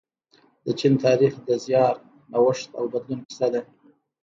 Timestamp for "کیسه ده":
3.27-3.61